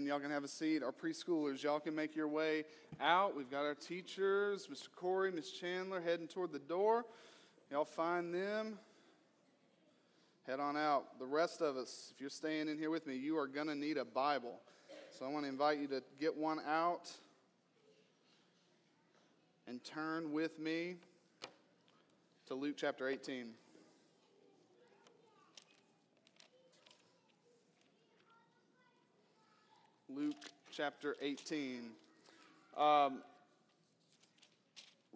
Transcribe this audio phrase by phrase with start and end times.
[0.00, 0.08] Amen.
[0.08, 0.82] Y'all can have a seat.
[0.82, 2.64] Our preschoolers, y'all can make your way
[3.02, 3.36] out.
[3.36, 4.88] We've got our teachers, Mr.
[4.96, 7.04] Corey, Miss Chandler, heading toward the door.
[7.70, 8.78] Y'all find them.
[10.46, 11.18] Head on out.
[11.18, 13.74] The rest of us, if you're staying in here with me, you are going to
[13.74, 14.60] need a Bible.
[15.18, 17.10] So I want to invite you to get one out
[19.66, 20.96] and turn with me
[22.46, 23.48] to Luke chapter 18.
[30.20, 30.34] Luke
[30.70, 31.80] chapter 18.
[32.76, 33.22] Um,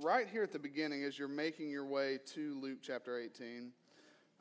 [0.03, 3.71] right here at the beginning, as you're making your way to Luke chapter 18,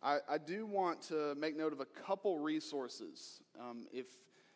[0.02, 3.42] I, I do want to make note of a couple resources.
[3.60, 4.06] Um, if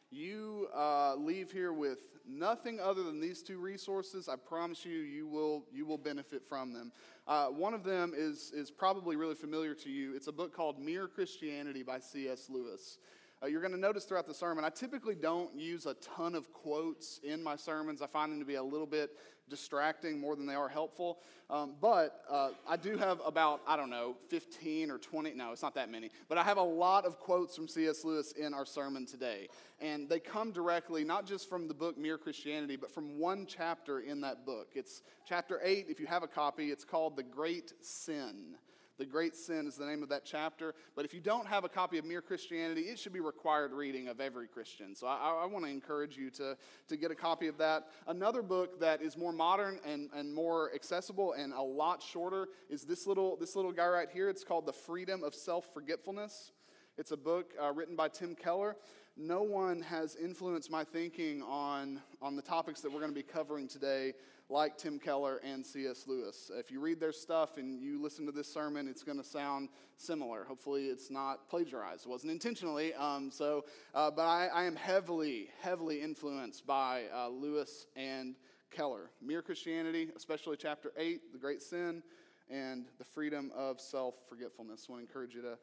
[0.09, 5.28] you uh, leave here with nothing other than these two resources, I promise you, you
[5.28, 6.94] will, you will benefit from them.
[7.28, 10.16] Uh, one of them is, is probably really familiar to you.
[10.16, 12.50] It's a book called Mere Christianity by C.S.
[12.50, 12.98] Lewis.
[13.41, 16.52] Uh, you're going to notice throughout the sermon, I typically don't use a ton of
[16.54, 18.02] quotes in my sermons.
[18.02, 19.12] I find them to be a little bit
[19.48, 21.20] distracting more than they are helpful.
[21.50, 25.61] Um, but uh, I do have about, I don't know, 15 or 20, no, it's
[25.61, 28.03] not that many, but I have a lot of quotes from C.S.
[28.03, 29.48] Lewis in our sermon today.
[29.80, 34.00] And they come directly, not just from the book Mere Christianity, but from one chapter
[34.00, 34.70] in that book.
[34.73, 38.58] It's chapter 8, if you have a copy, it's called The Great Sin.
[38.98, 40.73] The Great Sin is the name of that chapter.
[40.95, 44.08] But if you don't have a copy of Mere Christianity, it should be required reading
[44.08, 44.95] of every Christian.
[44.95, 47.88] So I, I want to encourage you to, to get a copy of that.
[48.08, 52.84] Another book that is more modern and, and more accessible and a lot shorter is
[52.84, 54.30] this little, this little guy right here.
[54.30, 56.52] It's called The Freedom of Self Forgetfulness.
[56.98, 58.76] It's a book uh, written by Tim Keller.
[59.20, 63.23] No one has influenced my thinking on, on the topics that we're going to be
[63.23, 64.14] covering today
[64.48, 66.04] like Tim Keller and C.S.
[66.06, 66.52] Lewis.
[66.54, 69.70] If you read their stuff and you listen to this sermon, it's going to sound
[69.98, 70.44] similar.
[70.44, 72.06] Hopefully, it's not plagiarized.
[72.06, 72.94] It wasn't intentionally.
[72.94, 78.36] Um, so, uh, but I, I, am heavily, heavily influenced by uh, Lewis and
[78.70, 79.10] Keller.
[79.20, 82.04] Mere Christianity, especially chapter 8, the great sin,
[82.52, 84.86] and the freedom of self forgetfulness.
[84.88, 85.58] I want to encourage you to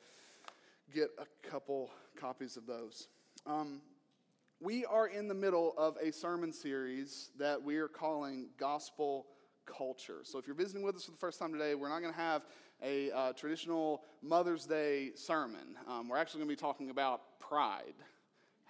[0.93, 3.07] get a couple copies of those.
[3.47, 3.83] Um,
[4.59, 9.27] we are in the middle of a sermon series that we are calling Gospel
[9.67, 10.21] Culture.
[10.23, 12.19] So if you're visiting with us for the first time today, we're not going to
[12.19, 12.47] have
[12.83, 15.77] a uh, traditional Mother's Day sermon.
[15.87, 17.93] Um, we're actually going to be talking about pride.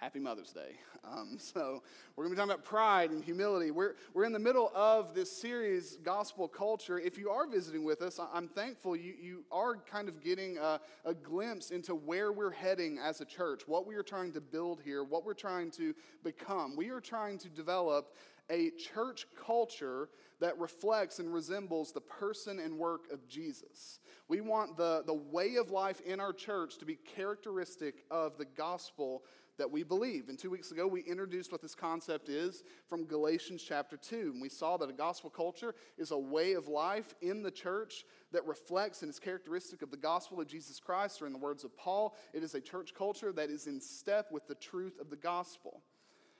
[0.05, 0.75] Happy Mother's Day.
[1.05, 1.83] Um, so,
[2.15, 3.69] we're going to be talking about pride and humility.
[3.69, 6.97] We're, we're in the middle of this series, Gospel Culture.
[6.97, 10.79] If you are visiting with us, I'm thankful you, you are kind of getting a,
[11.05, 14.81] a glimpse into where we're heading as a church, what we are trying to build
[14.83, 16.75] here, what we're trying to become.
[16.75, 18.15] We are trying to develop
[18.49, 23.99] a church culture that reflects and resembles the person and work of Jesus.
[24.27, 28.45] We want the, the way of life in our church to be characteristic of the
[28.45, 29.23] gospel
[29.57, 30.29] that we believe.
[30.29, 34.31] And two weeks ago, we introduced what this concept is from Galatians chapter 2.
[34.33, 38.05] And we saw that a gospel culture is a way of life in the church
[38.31, 41.63] that reflects and is characteristic of the gospel of Jesus Christ, or in the words
[41.63, 45.09] of Paul, it is a church culture that is in step with the truth of
[45.09, 45.81] the gospel.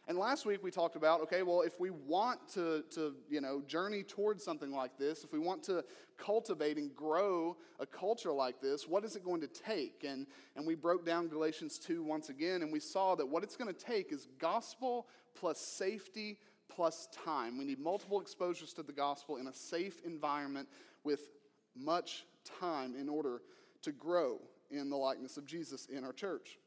[0.08, 3.62] And last week we talked about, okay, well, if we want to, to, you know,
[3.66, 5.84] journey towards something like this, if we want to
[6.18, 10.06] cultivate and grow a culture like this, what is it going to take?
[10.08, 13.56] And, and we broke down Galatians 2 once again, and we saw that what it's
[13.56, 16.38] going to take is gospel plus safety
[16.70, 17.58] plus time.
[17.58, 20.68] We need multiple exposures to the gospel in a safe environment
[21.04, 21.30] with
[21.76, 22.26] much
[22.60, 23.42] time in order
[23.82, 24.40] to grow
[24.70, 26.60] in the likeness of Jesus in our church.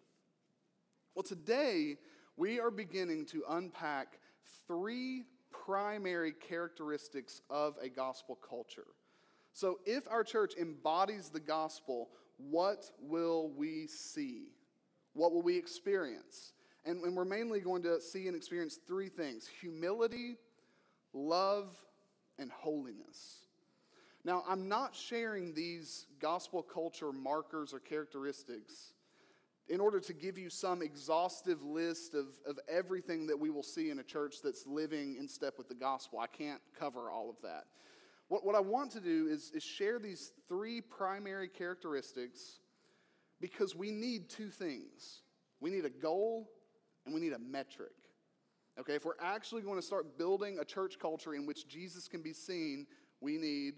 [1.15, 1.99] Well, today,
[2.39, 4.21] we are beginning to unpack
[4.67, 8.87] three primary characteristics of a gospel culture.
[9.53, 14.53] So, if our church embodies the gospel, what will we see?
[15.15, 16.53] What will we experience?
[16.85, 20.37] And, and, we're mainly going to see and experience three things humility,
[21.13, 21.77] love,
[22.39, 23.41] and holiness.
[24.25, 28.93] Now, I'm not sharing these gospel culture markers or characteristics
[29.69, 33.91] in order to give you some exhaustive list of, of everything that we will see
[33.91, 36.19] in a church that's living in step with the gospel.
[36.19, 37.65] I can't cover all of that.
[38.29, 42.61] What, what I want to do is, is share these three primary characteristics
[43.41, 45.23] because we need two things
[45.61, 46.49] we need a goal
[47.05, 47.91] and we need a metric.
[48.79, 52.23] Okay, if we're actually going to start building a church culture in which Jesus can
[52.23, 52.87] be seen,
[53.21, 53.75] we need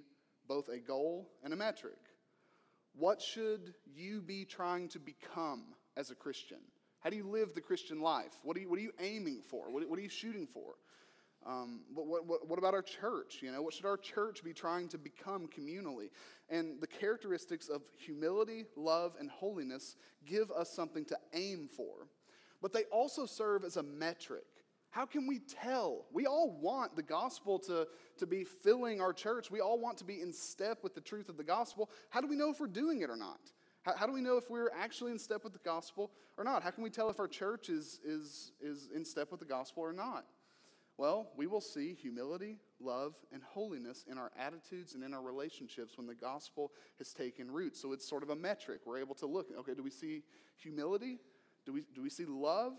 [0.47, 1.97] both a goal and a metric.
[2.95, 5.65] What should you be trying to become
[6.01, 6.59] as a Christian?
[7.01, 8.33] How do you live the Christian life?
[8.43, 9.71] What are you, what are you aiming for?
[9.71, 10.75] What, what are you shooting for?
[11.47, 13.39] Um, what, what, what about our church?
[13.41, 16.11] You know, what should our church be trying to become communally?
[16.51, 22.09] And the characteristics of humility, love, and holiness give us something to aim for.
[22.61, 24.45] But they also serve as a metric.
[24.91, 26.07] How can we tell?
[26.13, 27.87] We all want the gospel to,
[28.19, 29.51] to be filling our church.
[29.51, 31.89] We all want to be in step with the truth of the gospel.
[32.11, 33.41] How do we know if we're doing it or not?
[33.83, 36.63] How, how do we know if we're actually in step with the gospel or not?
[36.63, 39.83] How can we tell if our church is, is, is in step with the gospel
[39.83, 40.27] or not?
[40.99, 45.97] Well, we will see humility, love, and holiness in our attitudes and in our relationships
[45.97, 47.75] when the gospel has taken root.
[47.75, 48.81] So it's sort of a metric.
[48.85, 50.25] We're able to look, okay, do we see
[50.57, 51.19] humility?
[51.65, 52.75] Do we, do we see love?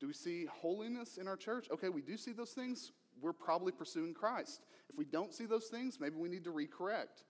[0.00, 1.68] Do we see holiness in our church?
[1.70, 2.92] Okay, we do see those things.
[3.20, 4.62] We're probably pursuing Christ.
[4.88, 7.24] If we don't see those things, maybe we need to recorrect.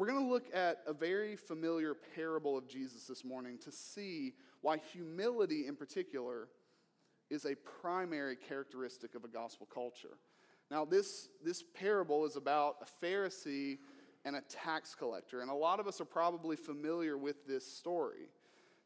[0.00, 4.32] We're going to look at a very familiar parable of Jesus this morning to see
[4.62, 6.48] why humility in particular
[7.28, 10.16] is a primary characteristic of a gospel culture.
[10.70, 13.76] Now, this, this parable is about a Pharisee
[14.24, 18.30] and a tax collector, and a lot of us are probably familiar with this story.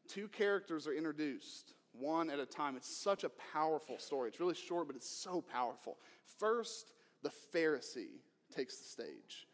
[0.09, 2.75] Two characters are introduced, one at a time.
[2.75, 4.27] It's such a powerful story.
[4.27, 5.95] It's really short, but it's so powerful.
[6.39, 6.91] First,
[7.23, 8.19] the Pharisee
[8.53, 9.47] takes the stage.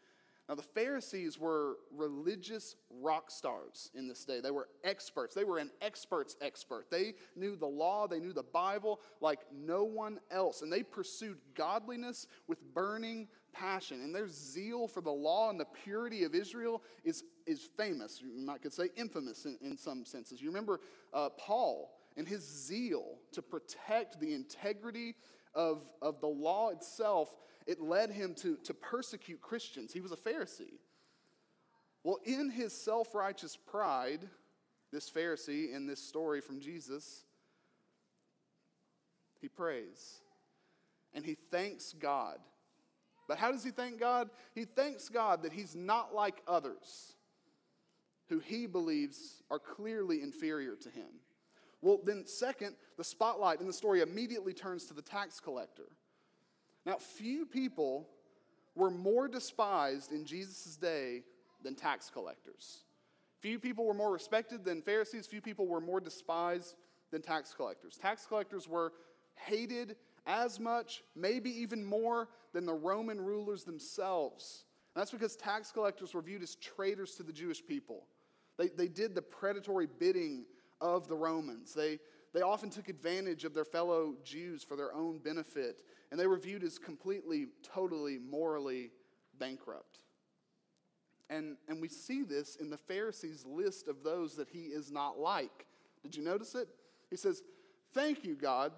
[0.52, 4.40] Now, the Pharisees were religious rock stars in this day.
[4.40, 5.34] They were experts.
[5.34, 6.90] They were an expert's expert.
[6.90, 10.60] They knew the law, they knew the Bible like no one else.
[10.60, 14.02] And they pursued godliness with burning passion.
[14.02, 18.20] And their zeal for the law and the purity of Israel is, is famous.
[18.20, 20.42] You might could say infamous in, in some senses.
[20.42, 20.80] You remember
[21.14, 25.14] uh, Paul and his zeal to protect the integrity
[25.54, 27.34] of, of the law itself
[27.66, 29.92] it led him to, to persecute Christians.
[29.92, 30.78] He was a Pharisee.
[32.04, 34.28] Well, in his self righteous pride,
[34.92, 37.24] this Pharisee in this story from Jesus,
[39.40, 40.20] he prays
[41.14, 42.38] and he thanks God.
[43.28, 44.30] But how does he thank God?
[44.54, 47.14] He thanks God that he's not like others
[48.28, 51.08] who he believes are clearly inferior to him.
[51.80, 55.88] Well, then, second, the spotlight in the story immediately turns to the tax collector.
[56.84, 58.08] Now, few people
[58.74, 61.22] were more despised in Jesus' day
[61.62, 62.84] than tax collectors.
[63.40, 65.26] Few people were more respected than Pharisees.
[65.26, 66.76] Few people were more despised
[67.10, 67.98] than tax collectors.
[67.98, 68.92] Tax collectors were
[69.34, 69.96] hated
[70.26, 74.64] as much, maybe even more, than the Roman rulers themselves.
[74.94, 78.04] And that's because tax collectors were viewed as traitors to the Jewish people.
[78.58, 80.44] They, they did the predatory bidding
[80.80, 81.74] of the Romans.
[81.74, 81.98] They,
[82.32, 86.38] they often took advantage of their fellow Jews for their own benefit, and they were
[86.38, 88.90] viewed as completely, totally, morally
[89.38, 89.98] bankrupt.
[91.28, 95.18] And, and we see this in the Pharisees' list of those that he is not
[95.18, 95.66] like.
[96.02, 96.68] Did you notice it?
[97.10, 97.42] He says,
[97.94, 98.72] Thank you, God,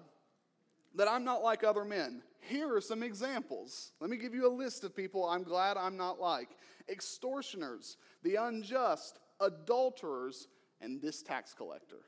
[0.95, 2.21] that I'm not like other men.
[2.41, 3.91] Here are some examples.
[3.99, 6.49] Let me give you a list of people I'm glad I'm not like
[6.89, 10.47] extortioners, the unjust, adulterers,
[10.81, 12.01] and this tax collector.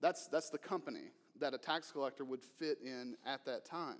[0.00, 3.98] That's, that's the company that a tax collector would fit in at that time.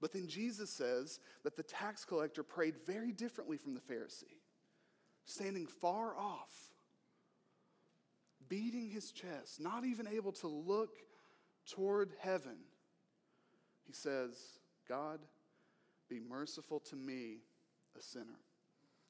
[0.00, 4.40] But then Jesus says that the tax collector prayed very differently from the Pharisee,
[5.24, 6.52] standing far off,
[8.48, 10.96] beating his chest, not even able to look
[11.66, 12.56] toward heaven.
[13.84, 14.36] He says,
[14.88, 15.20] God,
[16.08, 17.38] be merciful to me,
[17.98, 18.40] a sinner.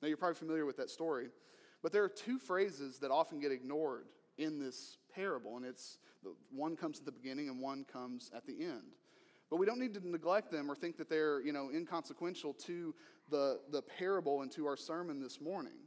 [0.03, 1.29] Now, you're probably familiar with that story,
[1.83, 4.07] but there are two phrases that often get ignored
[4.41, 5.99] in this parable, and it's
[6.51, 8.97] one comes at the beginning and one comes at the end.
[9.49, 12.95] But we don't need to neglect them or think that they're you know inconsequential to
[13.31, 15.79] the the parable and to our sermon this morning.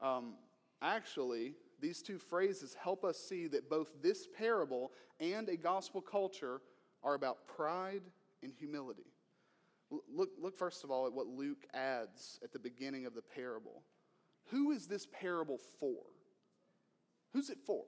[0.00, 0.34] Um,
[0.80, 6.60] actually, these two phrases help us see that both this parable and a gospel culture
[7.02, 8.02] are about pride
[8.42, 9.06] and humility.
[9.90, 13.82] Look, look first of all at what Luke adds at the beginning of the parable.
[14.50, 16.02] Who is this parable for?
[17.32, 17.84] Who's it for?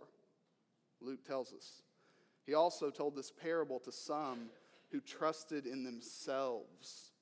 [1.01, 1.83] Luke tells us.
[2.47, 4.51] He also told this parable to some
[4.91, 7.13] who trusted in themselves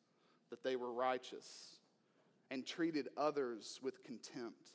[0.50, 1.76] that they were righteous
[2.50, 4.70] and treated others with contempt.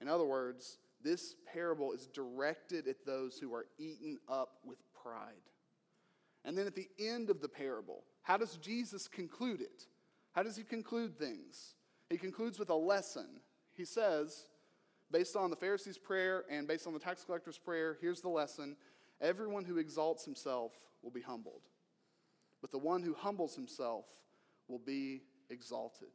[0.00, 5.32] In other words, this parable is directed at those who are eaten up with pride.
[6.44, 9.86] And then at the end of the parable, how does Jesus conclude it?
[10.32, 11.74] How does he conclude things?
[12.10, 13.26] He concludes with a lesson.
[13.72, 14.46] He says,
[15.12, 18.76] based on the Pharisees' prayer and based on the tax collector's prayer, here's the lesson
[19.20, 21.62] everyone who exalts himself will be humbled,
[22.60, 24.06] but the one who humbles himself
[24.68, 26.08] will be exalted.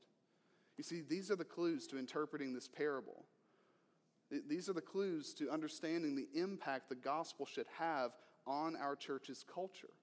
[0.77, 3.25] You see, these are the clues to interpreting this parable.
[4.47, 8.11] These are the clues to understanding the impact the gospel should have
[8.45, 9.93] on our church's culture.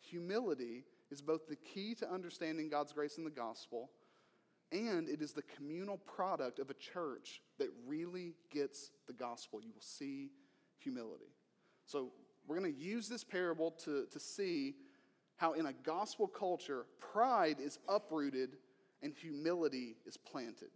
[0.00, 3.90] Humility is both the key to understanding God's grace in the gospel
[4.72, 9.60] and it is the communal product of a church that really gets the gospel.
[9.60, 10.30] You will see
[10.78, 11.32] humility.
[11.86, 12.12] So
[12.46, 14.74] we're going to use this parable to, to see
[15.36, 18.56] how, in a gospel culture, pride is uprooted
[19.02, 20.70] and humility is planted.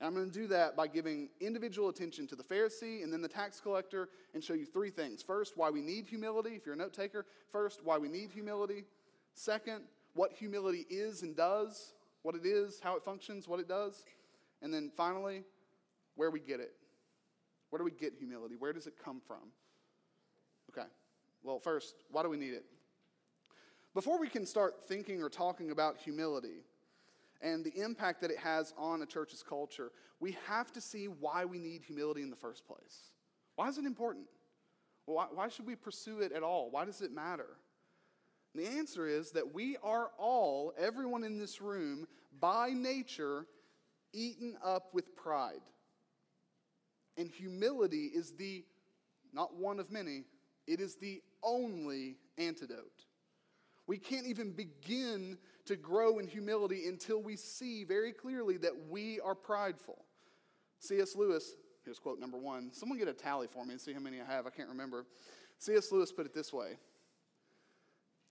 [0.00, 3.20] And I'm going to do that by giving individual attention to the Pharisee and then
[3.20, 5.22] the tax collector and show you three things.
[5.22, 7.26] First, why we need humility, if you're a note taker.
[7.50, 8.84] First, why we need humility.
[9.34, 9.82] Second,
[10.14, 11.94] what humility is and does,
[12.28, 14.04] what it is, how it functions, what it does.
[14.60, 15.44] And then finally,
[16.14, 16.74] where we get it.
[17.70, 18.54] Where do we get humility?
[18.54, 19.50] Where does it come from?
[20.70, 20.86] Okay.
[21.42, 22.66] Well, first, why do we need it?
[23.94, 26.66] Before we can start thinking or talking about humility,
[27.40, 31.46] and the impact that it has on a church's culture, we have to see why
[31.46, 33.08] we need humility in the first place.
[33.56, 34.26] Why is it important?
[35.06, 36.68] Why, why should we pursue it at all?
[36.70, 37.56] Why does it matter?
[38.58, 42.08] The answer is that we are all, everyone in this room,
[42.40, 43.46] by nature,
[44.12, 45.60] eaten up with pride.
[47.16, 48.64] And humility is the,
[49.32, 50.24] not one of many,
[50.66, 53.04] it is the only antidote.
[53.86, 59.20] We can't even begin to grow in humility until we see very clearly that we
[59.20, 60.04] are prideful.
[60.80, 61.14] C.S.
[61.14, 62.72] Lewis, here's quote number one.
[62.72, 64.48] Someone get a tally for me and see how many I have.
[64.48, 65.06] I can't remember.
[65.58, 65.92] C.S.
[65.92, 66.76] Lewis put it this way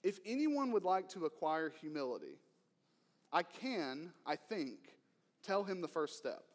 [0.07, 2.39] If anyone would like to acquire humility,
[3.33, 4.77] I can, I think,
[5.43, 6.45] tell him the first step.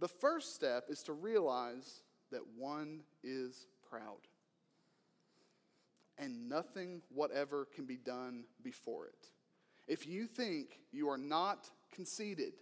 [0.00, 2.00] The first step is to realize
[2.30, 4.26] that one is proud
[6.16, 9.28] and nothing whatever can be done before it.
[9.86, 12.54] If you think you are not conceited,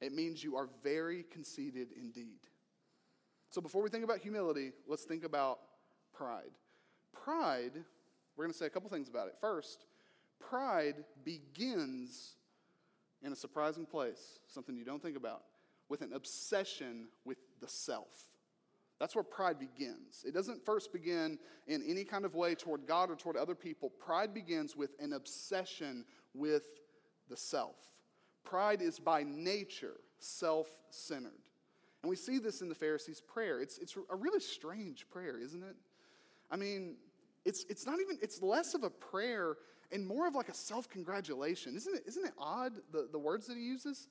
[0.00, 2.40] it means you are very conceited indeed.
[3.50, 5.60] So before we think about humility, let's think about
[6.12, 6.50] pride.
[7.12, 7.84] Pride,
[8.36, 9.34] we're going to say a couple things about it.
[9.40, 9.86] First,
[10.40, 12.36] pride begins
[13.22, 15.42] in a surprising place, something you don't think about,
[15.88, 18.28] with an obsession with the self.
[18.98, 20.24] That's where pride begins.
[20.26, 23.90] It doesn't first begin in any kind of way toward God or toward other people.
[23.90, 26.64] Pride begins with an obsession with
[27.28, 27.76] the self.
[28.44, 31.32] Pride is by nature self centered.
[32.02, 33.60] And we see this in the Pharisees' prayer.
[33.60, 35.76] It's, it's a really strange prayer, isn't it?
[36.50, 36.96] I mean,
[37.44, 39.56] it's, it's not even, it's less of a prayer
[39.90, 41.76] and more of like a self congratulation.
[41.76, 44.08] Isn't it, isn't it odd, the, the words that he uses?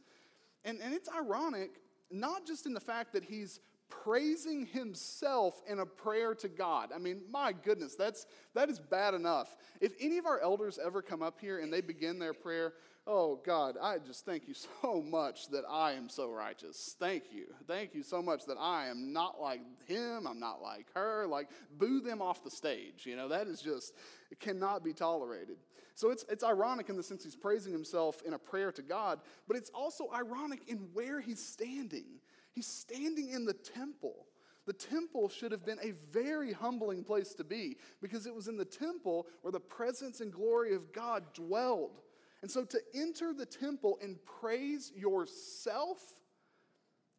[0.64, 1.72] And, and it's ironic,
[2.12, 3.60] not just in the fact that he's
[3.90, 6.92] praising himself in a prayer to God.
[6.96, 9.56] I mean, my goodness, that's that is bad enough.
[9.82, 12.74] If any of our elders ever come up here and they begin their prayer,
[13.08, 16.96] oh God, I just thank you so much that I am so righteous.
[17.00, 17.46] Thank you.
[17.68, 21.28] Thank you so much that I am not like him, I'm not like her.
[21.28, 23.06] Like boo them off the stage.
[23.06, 23.94] You know, that is just
[24.32, 25.58] it cannot be tolerated.
[25.96, 29.20] So it's, it's ironic in the sense he's praising himself in a prayer to God,
[29.48, 32.06] but it's also ironic in where he's standing.
[32.54, 34.26] He's standing in the temple.
[34.66, 38.58] The temple should have been a very humbling place to be because it was in
[38.58, 42.02] the temple where the presence and glory of God dwelled.
[42.42, 46.00] And so to enter the temple and praise yourself,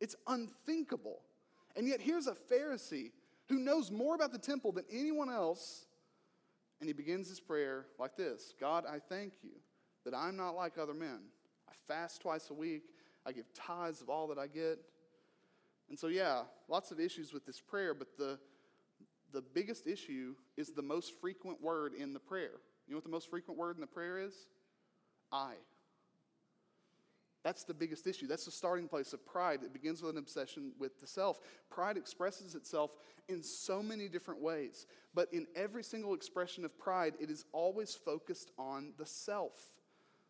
[0.00, 1.20] it's unthinkable.
[1.76, 3.12] And yet here's a Pharisee
[3.48, 5.86] who knows more about the temple than anyone else.
[6.80, 9.52] And he begins his prayer like this God, I thank you
[10.04, 11.20] that I'm not like other men.
[11.68, 14.80] I fast twice a week, I give tithes of all that I get.
[15.88, 18.38] And so, yeah, lots of issues with this prayer, but the,
[19.32, 22.60] the biggest issue is the most frequent word in the prayer.
[22.86, 24.34] You know what the most frequent word in the prayer is?
[25.32, 25.54] I.
[27.42, 28.28] That's the biggest issue.
[28.28, 29.60] That's the starting place of pride.
[29.64, 31.40] It begins with an obsession with the self.
[31.70, 32.92] Pride expresses itself
[33.28, 37.94] in so many different ways, but in every single expression of pride, it is always
[37.94, 39.72] focused on the self.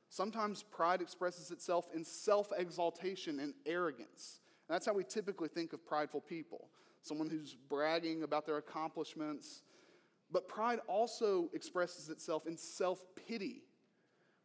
[0.09, 4.41] Sometimes pride expresses itself in self exaltation and arrogance.
[4.69, 6.69] And that's how we typically think of prideful people
[7.03, 9.63] someone who's bragging about their accomplishments.
[10.31, 13.65] But pride also expresses itself in self pity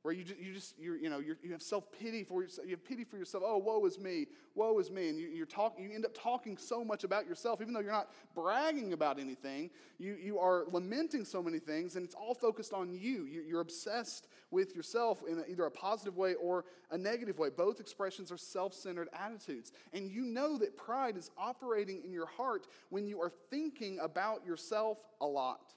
[0.07, 2.65] where you just, you just you're, you know, you have self-pity for yourself.
[2.65, 3.43] You have pity for yourself.
[3.45, 4.27] Oh, woe is me.
[4.55, 5.09] Woe is me.
[5.09, 7.91] And you, you're talk, you end up talking so much about yourself, even though you're
[7.91, 9.69] not bragging about anything.
[9.99, 13.25] You, you are lamenting so many things, and it's all focused on you.
[13.25, 13.41] you.
[13.45, 17.49] You're obsessed with yourself in either a positive way or a negative way.
[17.49, 19.73] Both expressions are self-centered attitudes.
[19.91, 24.45] And you know that pride is operating in your heart when you are thinking about
[24.45, 25.73] yourself a lot.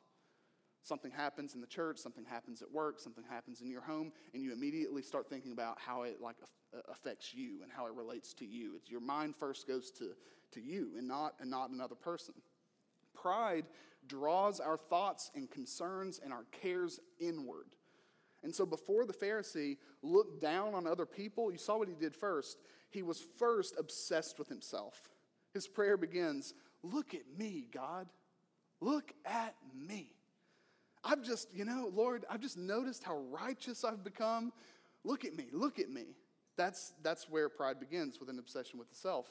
[0.82, 4.42] Something happens in the church, something happens at work, something happens in your home, and
[4.42, 6.36] you immediately start thinking about how it like
[6.74, 8.72] uh, affects you and how it relates to you.
[8.76, 10.12] It's your mind first goes to,
[10.52, 12.34] to you and not, and not another person.
[13.14, 13.66] Pride
[14.08, 17.66] draws our thoughts and concerns and our cares inward.
[18.42, 22.14] And so before the Pharisee looked down on other people, you saw what he did
[22.14, 22.58] first.
[22.88, 25.10] He was first obsessed with himself.
[25.52, 28.08] His prayer begins, Look at me, God.
[28.80, 30.14] Look at me.
[31.02, 34.52] I've just, you know, Lord, I've just noticed how righteous I've become.
[35.04, 36.16] Look at me, look at me.
[36.56, 39.26] That's, that's where pride begins with an obsession with the self.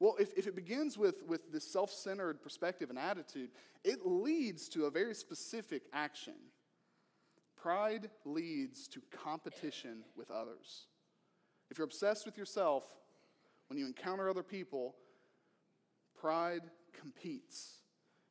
[0.00, 3.50] Well, if, if it begins with, with this self centered perspective and attitude,
[3.84, 6.34] it leads to a very specific action.
[7.56, 10.86] Pride leads to competition with others.
[11.70, 12.84] If you're obsessed with yourself,
[13.66, 14.94] when you encounter other people,
[16.18, 16.62] pride
[16.98, 17.80] competes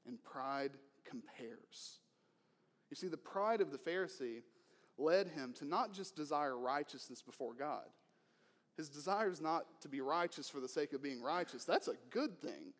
[0.05, 0.71] and pride
[1.03, 1.99] compares.
[2.89, 4.41] You see, the pride of the Pharisee
[4.97, 7.85] led him to not just desire righteousness before God.
[8.75, 11.65] His desire is not to be righteous for the sake of being righteous.
[11.65, 12.73] That's a good thing.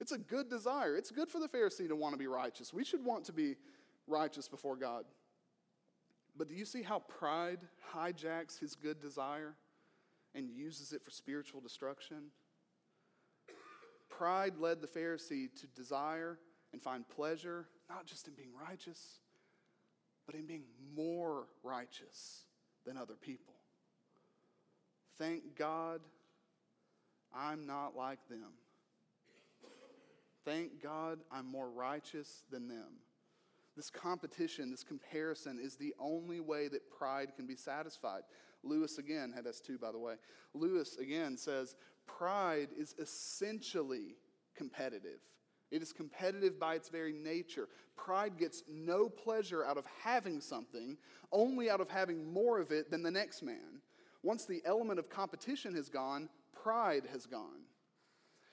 [0.00, 0.96] It's a good desire.
[0.96, 2.72] It's good for the Pharisee to want to be righteous.
[2.72, 3.56] We should want to be
[4.06, 5.04] righteous before God.
[6.36, 7.60] But do you see how pride
[7.94, 9.54] hijacks his good desire
[10.34, 12.30] and uses it for spiritual destruction?
[14.08, 16.38] Pride led the Pharisee to desire
[16.72, 19.18] and find pleasure not just in being righteous,
[20.26, 20.64] but in being
[20.94, 22.44] more righteous
[22.86, 23.54] than other people.
[25.18, 26.00] Thank God
[27.34, 28.52] I'm not like them.
[30.44, 32.98] Thank God I'm more righteous than them.
[33.76, 38.22] This competition, this comparison is the only way that pride can be satisfied.
[38.62, 40.14] Lewis again had S2, by the way.
[40.54, 41.74] Lewis again says
[42.06, 44.16] pride is essentially
[44.54, 45.20] competitive.
[45.72, 47.66] It is competitive by its very nature.
[47.96, 50.98] Pride gets no pleasure out of having something,
[51.32, 53.80] only out of having more of it than the next man.
[54.22, 57.62] Once the element of competition has gone, pride has gone.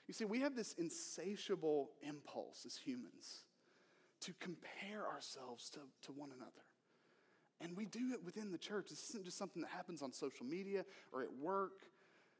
[0.08, 3.44] You see, we have this insatiable impulse as humans
[4.22, 6.64] to compare ourselves to, to one another.
[7.60, 8.88] And we do it within the church.
[8.88, 11.82] This isn't just something that happens on social media or at work,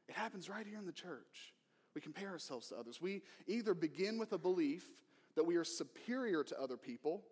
[0.09, 1.53] it happens right here in the church.
[1.93, 3.01] We compare ourselves to others.
[3.01, 4.85] We either begin with a belief
[5.35, 7.23] that we are superior to other people,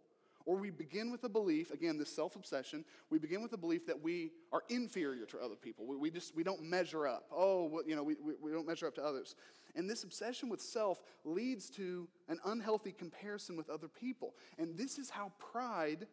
[0.45, 3.85] or we begin with a belief, again, this self obsession, we begin with a belief
[3.87, 5.85] that we are inferior to other people.
[5.85, 7.25] We, we just, we don't measure up.
[7.31, 9.35] Oh, you know, we, we, we don't measure up to others.
[9.75, 14.33] And this obsession with self leads to an unhealthy comparison with other people.
[14.57, 16.07] And this is how pride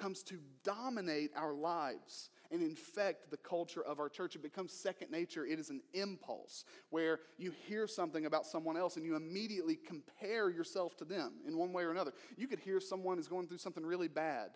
[0.00, 4.34] comes to dominate our lives and infect the culture of our church.
[4.34, 5.44] It becomes second nature.
[5.44, 10.50] It is an impulse where you hear something about someone else and you immediately compare
[10.50, 12.12] yourself to them in one way or another.
[12.36, 14.50] You could hear someone is going through something really bad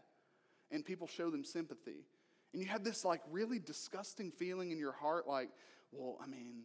[0.70, 2.06] and people show them sympathy.
[2.52, 5.50] And you have this like really disgusting feeling in your heart like,
[5.92, 6.62] well, I mean,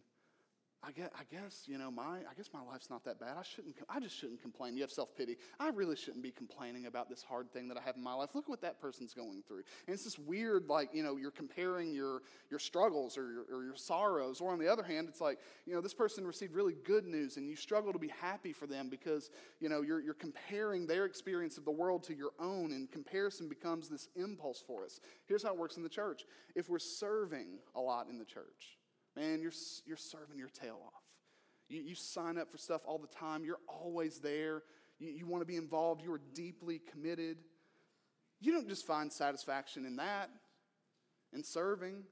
[0.82, 3.36] I guess, I guess, you know, my, I guess my life's not that bad.
[3.38, 4.76] I shouldn't, I just shouldn't complain.
[4.76, 5.36] You have self pity.
[5.58, 8.30] I really shouldn't be complaining about this hard thing that I have in my life.
[8.34, 9.62] Look what that person's going through.
[9.86, 13.64] And it's this weird, like, you know, you're comparing your, your struggles or your, or
[13.64, 14.40] your sorrows.
[14.40, 17.36] Or on the other hand, it's like, you know, this person received really good news
[17.36, 21.04] and you struggle to be happy for them because, you know, you're, you're comparing their
[21.04, 25.00] experience of the world to your own and comparison becomes this impulse for us.
[25.26, 26.24] Here's how it works in the church.
[26.54, 28.78] If we're serving a lot in the church,
[29.16, 29.52] man, you're,
[29.86, 31.02] you're serving your tail off.
[31.68, 34.62] You, you sign up for stuff all the time, you're always there.
[34.98, 37.38] You, you want to be involved, you are deeply committed.
[38.40, 40.30] You don't just find satisfaction in that,
[41.32, 42.02] in serving.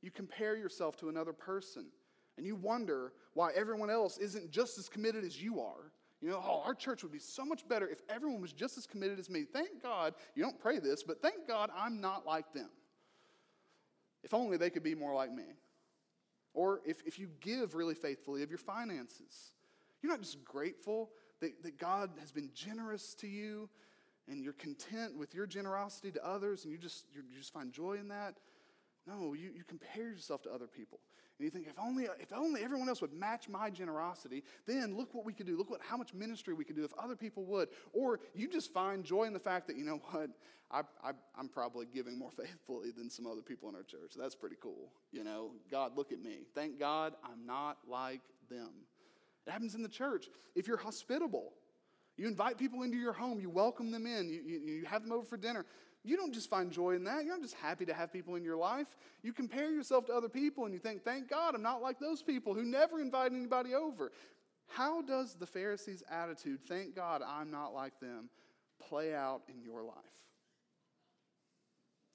[0.00, 1.86] You compare yourself to another person
[2.36, 5.92] and you wonder why everyone else isn't just as committed as you are.
[6.20, 8.86] You know, oh, our church would be so much better if everyone was just as
[8.86, 9.44] committed as me.
[9.44, 12.70] Thank God, you don't pray this, but thank God I'm not like them.
[14.24, 15.44] If only they could be more like me.
[16.54, 19.52] Or if, if you give really faithfully of your finances,
[20.02, 23.68] you're not just grateful that, that God has been generous to you
[24.28, 27.94] and you're content with your generosity to others and you just, you just find joy
[27.94, 28.34] in that.
[29.06, 31.00] No, you, you compare yourself to other people.
[31.38, 35.14] And you think, if only, if only everyone else would match my generosity, then look
[35.14, 35.56] what we could do.
[35.56, 37.68] Look what, how much ministry we could do if other people would.
[37.92, 40.30] Or you just find joy in the fact that, you know what,
[40.70, 44.14] I, I, I'm probably giving more faithfully than some other people in our church.
[44.16, 44.92] That's pretty cool.
[45.12, 46.40] You know, God, look at me.
[46.54, 48.70] Thank God I'm not like them.
[49.46, 50.26] It happens in the church.
[50.56, 51.52] If you're hospitable,
[52.16, 55.12] you invite people into your home, you welcome them in, you, you, you have them
[55.12, 55.64] over for dinner.
[56.08, 57.26] You don't just find joy in that.
[57.26, 58.86] You're not just happy to have people in your life.
[59.22, 62.22] You compare yourself to other people and you think, thank God I'm not like those
[62.22, 64.10] people who never invite anybody over.
[64.68, 68.30] How does the Pharisees' attitude, thank God I'm not like them,
[68.88, 69.96] play out in your life?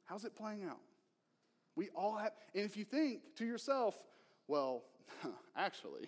[0.06, 0.80] How's it playing out?
[1.76, 3.96] We all have, and if you think to yourself,
[4.48, 4.86] well,
[5.56, 6.08] actually,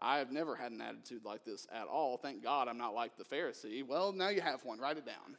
[0.00, 2.16] I've never had an attitude like this at all.
[2.16, 3.86] Thank God I'm not like the Pharisee.
[3.86, 4.80] Well, now you have one.
[4.80, 5.36] Write it down.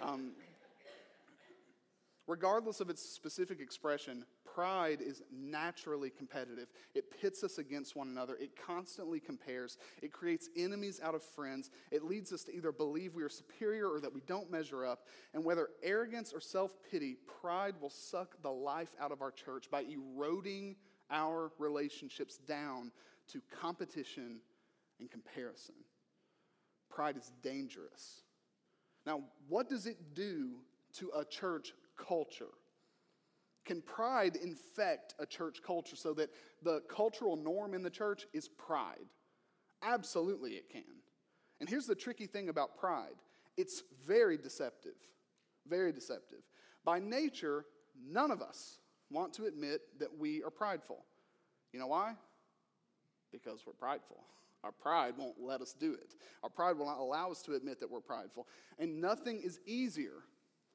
[0.00, 0.32] Um,
[2.26, 6.68] Regardless of its specific expression, pride is naturally competitive.
[6.94, 8.36] It pits us against one another.
[8.40, 9.76] It constantly compares.
[10.02, 11.70] It creates enemies out of friends.
[11.90, 15.06] It leads us to either believe we are superior or that we don't measure up.
[15.34, 19.70] And whether arrogance or self pity, pride will suck the life out of our church
[19.70, 20.76] by eroding
[21.10, 22.90] our relationships down
[23.32, 24.38] to competition
[24.98, 25.74] and comparison.
[26.88, 28.22] Pride is dangerous.
[29.04, 30.52] Now, what does it do
[30.94, 32.52] to a church culture?
[33.64, 36.30] Can pride infect a church culture so that
[36.62, 39.06] the cultural norm in the church is pride?
[39.82, 40.82] Absolutely, it can.
[41.60, 43.14] And here's the tricky thing about pride
[43.56, 44.96] it's very deceptive.
[45.66, 46.40] Very deceptive.
[46.84, 47.64] By nature,
[48.06, 48.78] none of us
[49.10, 51.04] want to admit that we are prideful.
[51.72, 52.14] You know why?
[53.32, 54.24] Because we're prideful.
[54.62, 56.14] Our pride won't let us do it.
[56.42, 58.46] Our pride will not allow us to admit that we're prideful.
[58.78, 60.24] And nothing is easier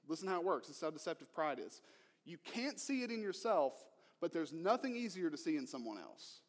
[0.09, 0.67] Listen how it works.
[0.67, 1.81] This is how deceptive pride is.
[2.25, 3.73] You can't see it in yourself,
[4.19, 6.41] but there's nothing easier to see in someone else.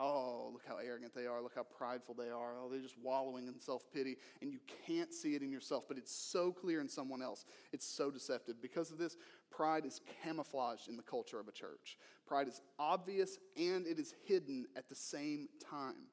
[0.00, 1.42] Oh, look how arrogant they are.
[1.42, 2.54] Look how prideful they are.
[2.62, 4.16] Oh, they're just wallowing in self pity.
[4.40, 7.44] And you can't see it in yourself, but it's so clear in someone else.
[7.72, 8.62] It's so deceptive.
[8.62, 9.16] Because of this,
[9.50, 11.98] pride is camouflaged in the culture of a church.
[12.28, 16.06] Pride is obvious and it is hidden at the same time.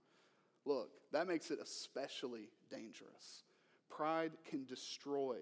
[0.66, 3.44] Look, that makes it especially dangerous.
[3.90, 5.38] Pride can destroy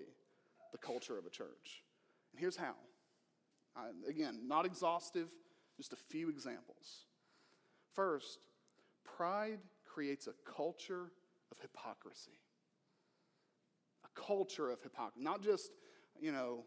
[0.73, 1.83] the culture of a church.
[2.33, 2.75] And here's how.
[4.09, 5.29] again, not exhaustive,
[5.77, 7.05] just a few examples.
[7.93, 8.39] First,
[9.05, 11.11] pride creates a culture
[11.51, 12.39] of hypocrisy.
[14.03, 15.23] A culture of hypocrisy.
[15.23, 15.71] Not just,
[16.19, 16.65] you know,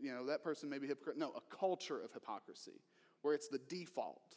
[0.00, 1.18] you know, that person may be hypocrite.
[1.18, 2.80] No, a culture of hypocrisy
[3.22, 4.36] where it's the default.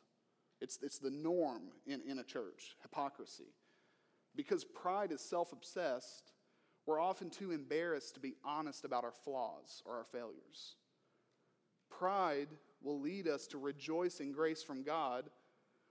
[0.61, 3.53] It's, it's the norm in, in a church, hypocrisy.
[4.35, 6.31] Because pride is self obsessed,
[6.89, 10.75] we're often too embarrassed to be honest about our flaws or our failures.
[11.91, 12.47] Pride
[12.81, 15.29] will lead us to rejoice in grace from God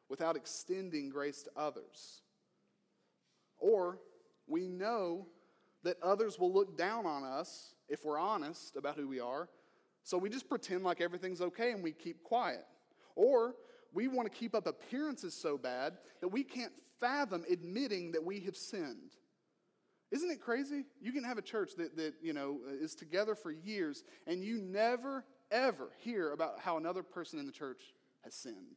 [0.08, 2.22] without extending grace to others.
[3.58, 4.00] Or
[4.48, 5.28] we know
[5.84, 9.48] that others will look down on us if we're honest about who we are,
[10.02, 12.66] so we just pretend like everything's okay and we keep quiet.
[13.14, 13.54] Or
[13.94, 18.40] we want to keep up appearances so bad that we can't fathom admitting that we
[18.40, 19.14] have sinned.
[20.10, 20.84] Isn't it crazy?
[21.00, 24.58] You can have a church that, that you know is together for years, and you
[24.58, 27.82] never, ever hear about how another person in the church
[28.24, 28.76] has sinned.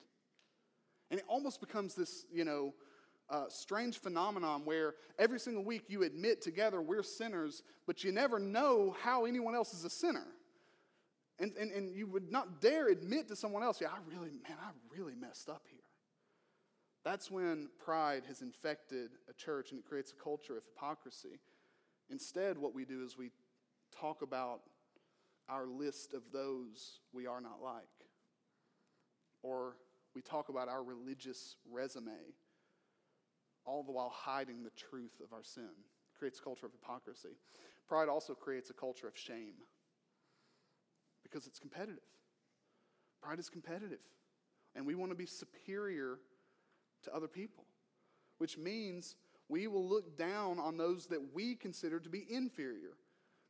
[1.09, 2.73] And it almost becomes this, you know,
[3.29, 8.39] uh, strange phenomenon where every single week you admit together we're sinners, but you never
[8.39, 10.27] know how anyone else is a sinner.
[11.39, 14.57] And, and, and you would not dare admit to someone else, yeah, I really, man,
[14.61, 15.80] I really messed up here.
[17.03, 21.39] That's when pride has infected a church and it creates a culture of hypocrisy.
[22.09, 23.31] Instead, what we do is we
[23.99, 24.61] talk about
[25.49, 27.83] our list of those we are not like.
[29.41, 29.77] Or
[30.13, 32.35] we talk about our religious resume,
[33.65, 35.63] all the while hiding the truth of our sin.
[35.63, 37.35] It creates a culture of hypocrisy.
[37.87, 39.55] Pride also creates a culture of shame
[41.23, 42.03] because it's competitive.
[43.21, 43.99] Pride is competitive.
[44.75, 46.19] And we want to be superior
[47.03, 47.65] to other people,
[48.37, 49.15] which means
[49.49, 52.97] we will look down on those that we consider to be inferior.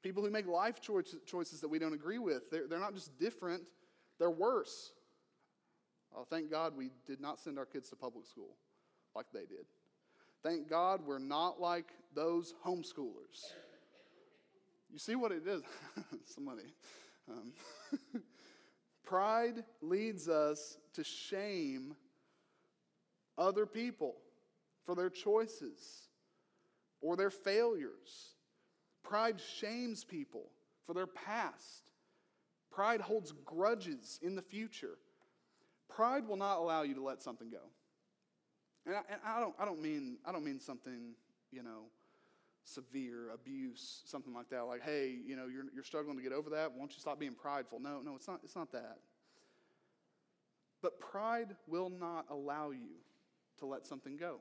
[0.01, 2.49] People who make life choices that we don't agree with.
[2.49, 3.63] They're, they're not just different,
[4.17, 4.93] they're worse.
[6.15, 8.57] Oh, thank God we did not send our kids to public school
[9.15, 9.65] like they did.
[10.43, 13.45] Thank God we're not like those homeschoolers.
[14.91, 15.61] You see what it is?
[16.25, 16.73] Somebody.
[17.29, 17.53] Um,
[19.03, 21.95] pride leads us to shame
[23.37, 24.15] other people
[24.85, 26.07] for their choices
[27.01, 28.35] or their failures.
[29.03, 30.49] Pride shames people
[30.85, 31.91] for their past.
[32.71, 34.97] Pride holds grudges in the future.
[35.89, 37.69] Pride will not allow you to let something go.
[38.85, 41.13] And I, and I, don't, I, don't, mean, I don't mean something,
[41.51, 41.83] you know,
[42.63, 44.63] severe, abuse, something like that.
[44.63, 46.71] Like, hey, you know, you're, you're struggling to get over that.
[46.73, 47.79] Won't you stop being prideful?
[47.79, 48.97] No, no, it's not, it's not that.
[50.81, 52.95] But pride will not allow you
[53.59, 54.37] to let something go.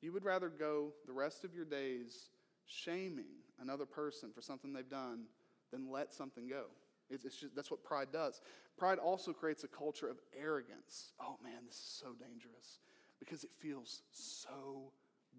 [0.00, 2.30] You would rather go the rest of your days
[2.66, 5.24] shaming another person for something they've done
[5.70, 6.64] than let something go.
[7.10, 8.40] It's, it's just, that's what pride does.
[8.76, 11.12] Pride also creates a culture of arrogance.
[11.20, 12.80] Oh man, this is so dangerous
[13.18, 14.92] because it feels so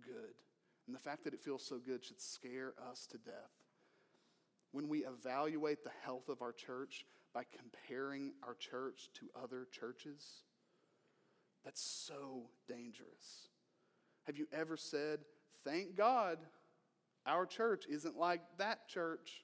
[0.05, 0.35] good.
[0.87, 3.33] And the fact that it feels so good should scare us to death.
[4.71, 10.43] When we evaluate the health of our church by comparing our church to other churches,
[11.63, 13.49] that's so dangerous.
[14.25, 15.19] Have you ever said,
[15.63, 16.39] Thank God
[17.25, 19.43] our church isn't like that church?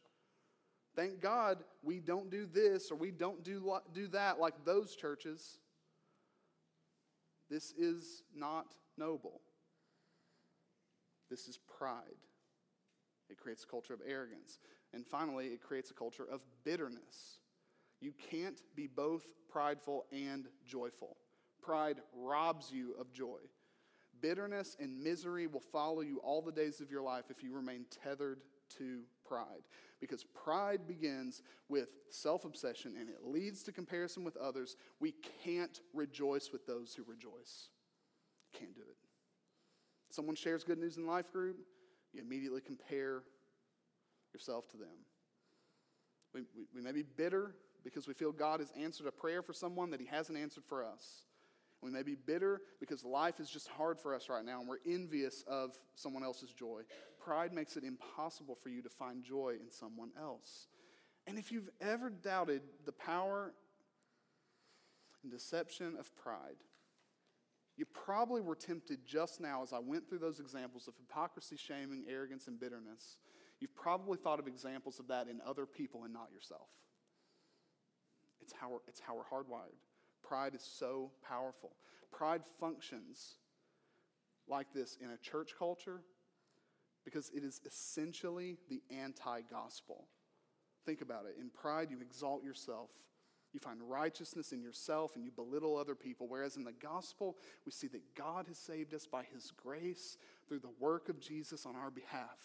[0.95, 5.59] Thank God we don't do this or we don't do, do that like those churches.
[7.49, 9.39] This is not noble.
[11.29, 12.01] This is pride.
[13.29, 14.59] It creates a culture of arrogance.
[14.93, 17.37] And finally, it creates a culture of bitterness.
[18.01, 21.17] You can't be both prideful and joyful.
[21.69, 23.37] Pride robs you of joy.
[24.21, 27.85] Bitterness and misery will follow you all the days of your life if you remain
[28.03, 28.39] tethered
[28.79, 29.61] to pride.
[30.01, 34.77] Because pride begins with self obsession and it leads to comparison with others.
[34.99, 37.69] We can't rejoice with those who rejoice.
[38.57, 38.97] Can't do it.
[40.09, 41.57] Someone shares good news in life group,
[42.13, 43.21] you immediately compare
[44.33, 45.05] yourself to them.
[46.33, 47.53] We, we, we may be bitter
[47.83, 50.83] because we feel God has answered a prayer for someone that He hasn't answered for
[50.83, 51.27] us.
[51.81, 54.77] We may be bitter because life is just hard for us right now and we're
[54.85, 56.81] envious of someone else's joy.
[57.23, 60.67] Pride makes it impossible for you to find joy in someone else.
[61.25, 63.53] And if you've ever doubted the power
[65.23, 66.57] and deception of pride,
[67.77, 72.03] you probably were tempted just now as I went through those examples of hypocrisy, shaming,
[72.09, 73.19] arrogance, and bitterness.
[73.61, 76.67] You've probably thought of examples of that in other people and not yourself.
[78.41, 79.79] It's how, it's how we're hardwired.
[80.29, 81.71] Pride is so powerful.
[82.11, 83.37] Pride functions
[84.47, 86.01] like this in a church culture
[87.03, 90.05] because it is essentially the anti gospel.
[90.85, 91.35] Think about it.
[91.39, 92.91] In pride, you exalt yourself.
[93.53, 96.27] You find righteousness in yourself and you belittle other people.
[96.29, 100.59] Whereas in the gospel, we see that God has saved us by his grace through
[100.59, 102.37] the work of Jesus on our behalf.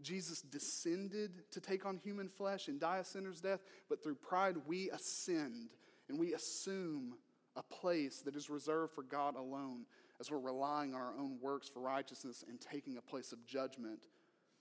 [0.00, 4.56] Jesus descended to take on human flesh and die a sinner's death, but through pride
[4.66, 5.74] we ascend
[6.10, 7.14] and we assume
[7.56, 9.86] a place that is reserved for God alone
[10.20, 14.08] as we're relying on our own works for righteousness and taking a place of judgment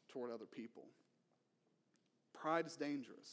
[0.09, 0.83] toward other people.
[2.39, 3.29] Pride is dangerous.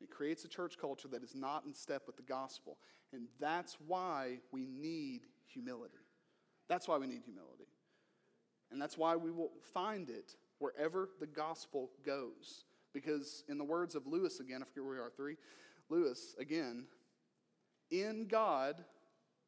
[0.00, 2.76] It creates a church culture that is not in step with the gospel.
[3.12, 5.94] And that's why we need humility.
[6.68, 7.68] That's why we need humility.
[8.70, 12.64] And that's why we will find it wherever the gospel goes.
[12.92, 15.36] Because, in the words of Lewis again, I forget where we are, three,
[15.88, 16.84] Lewis again,
[17.90, 18.84] in God,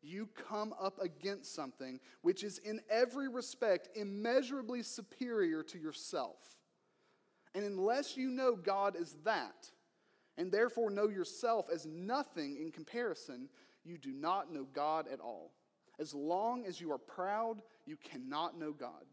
[0.03, 6.39] you come up against something which is in every respect immeasurably superior to yourself.
[7.55, 9.71] And unless you know God as that,
[10.39, 13.49] and therefore know yourself as nothing in comparison,
[13.85, 15.53] you do not know God at all.
[15.99, 19.05] As long as you are proud, you cannot know God.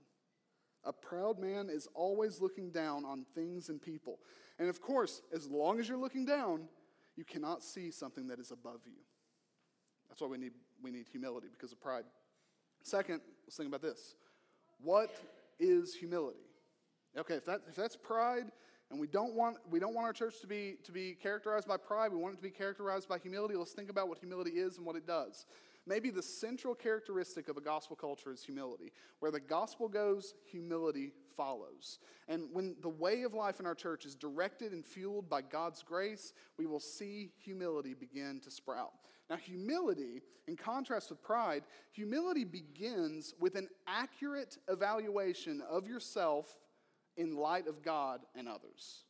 [0.85, 4.19] A proud man is always looking down on things and people.
[4.57, 6.69] And of course, as long as you're looking down,
[7.17, 9.01] you cannot see something that is above you.
[10.17, 12.03] That's why we need, we need humility because of pride.
[12.81, 14.15] Second, let's think about this.
[14.81, 15.11] What
[15.59, 16.39] is humility?
[17.15, 18.51] Okay, if, that, if that's pride,
[18.89, 21.75] and we don't want we don't want our church to be to be characterized by
[21.75, 24.77] pride we want it to be characterized by humility let's think about what humility is
[24.77, 25.45] and what it does
[25.87, 28.91] Maybe the central characteristic of a gospel culture is humility.
[29.19, 31.99] Where the gospel goes, humility follows.
[32.27, 35.83] And when the way of life in our church is directed and fueled by God's
[35.83, 38.91] grace, we will see humility begin to sprout.
[39.29, 46.47] Now, humility, in contrast with pride, humility begins with an accurate evaluation of yourself
[47.17, 49.03] in light of God and others.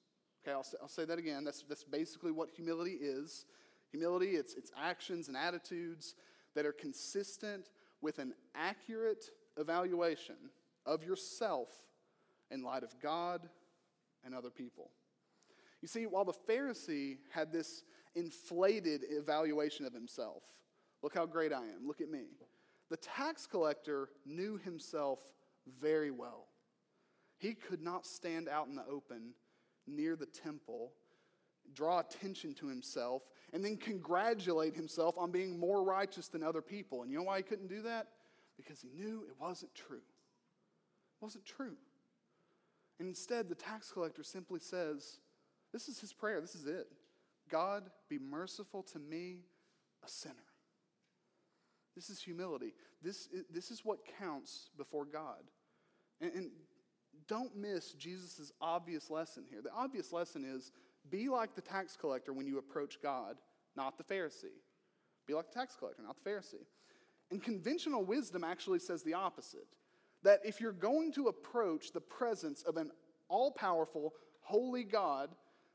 [0.44, 1.44] Okay, I'll say, I'll say that again.
[1.44, 3.46] That's, that's basically what humility is.
[3.92, 6.16] Humility, it's, it's actions and attitudes
[6.56, 7.70] that are consistent
[8.02, 9.26] with an accurate
[9.58, 10.36] evaluation
[10.86, 11.70] of yourself
[12.50, 13.48] in light of God
[14.26, 14.90] and other people.
[15.82, 17.84] You see, while the Pharisee had this
[18.16, 20.44] inflated evaluation of himself,
[21.04, 22.26] look how great I am, look at me.
[22.90, 25.20] The tax collector knew himself
[25.80, 26.48] very well.
[27.38, 29.34] He could not stand out in the open
[29.86, 30.94] near the temple
[31.74, 37.04] draw attention to himself, and then congratulate himself on being more righteous than other people.
[37.04, 38.08] And you know why he couldn't do that?
[38.58, 39.98] Because he knew it wasn't true.
[39.98, 41.76] It wasn't true.
[43.00, 45.20] And instead, the tax collector simply says,
[45.78, 46.88] This is his prayer, this is it.
[47.52, 49.42] God, be merciful to me,
[50.04, 50.34] a sinner.
[51.94, 52.74] This is humility.
[53.04, 55.44] This is, this is what counts before God.
[56.20, 56.50] And, and
[57.28, 59.62] don't miss Jesus' obvious lesson here.
[59.62, 60.72] The obvious lesson is
[61.12, 63.36] be like the tax collector when you approach God,
[63.76, 64.58] not the Pharisee.
[65.28, 66.66] Be like the tax collector, not the Pharisee.
[67.30, 69.78] And conventional wisdom actually says the opposite
[70.24, 72.90] that if you're going to approach the presence of an
[73.30, 75.30] all powerful, holy God,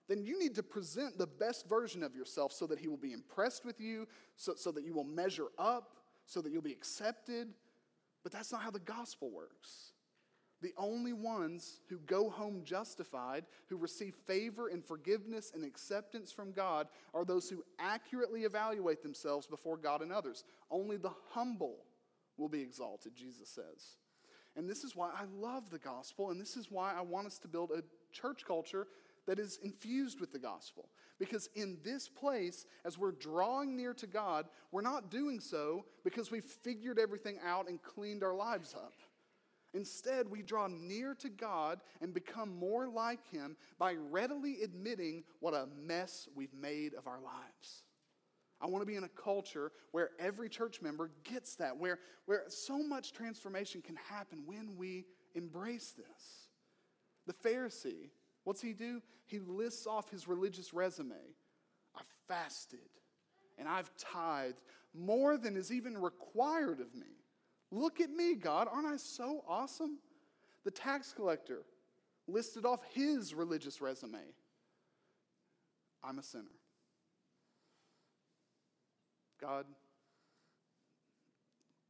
[0.09, 3.13] then you need to present the best version of yourself so that he will be
[3.13, 7.49] impressed with you, so, so that you will measure up, so that you'll be accepted.
[8.23, 9.93] But that's not how the gospel works.
[10.61, 16.53] The only ones who go home justified, who receive favor and forgiveness and acceptance from
[16.53, 20.45] God, are those who accurately evaluate themselves before God and others.
[20.71, 21.79] Only the humble
[22.37, 23.97] will be exalted, Jesus says.
[24.55, 27.39] And this is why I love the gospel, and this is why I want us
[27.39, 28.87] to build a church culture
[29.27, 30.89] that is infused with the gospel.
[31.19, 36.31] Because in this place, as we're drawing near to God, we're not doing so because
[36.31, 38.95] we've figured everything out and cleaned our lives up.
[39.75, 45.55] Instead, we draw near to God and become more like Him by readily admitting what
[45.55, 47.85] a mess we've made of our lives.
[48.61, 52.45] I want to be in a culture where every church member gets that, where, where
[52.49, 56.49] so much transformation can happen when we embrace this.
[57.27, 58.11] The Pharisee,
[58.45, 59.01] what's he do?
[59.27, 61.15] He lists off his religious resume.
[61.97, 62.81] I've fasted
[63.59, 64.61] and I've tithed
[64.95, 67.07] more than is even required of me.
[67.71, 68.69] Look at me, God.
[68.71, 69.99] Aren't I so awesome?
[70.65, 71.63] The tax collector
[72.29, 74.19] listed off his religious resume
[76.05, 76.45] I'm a sinner.
[79.41, 79.67] God,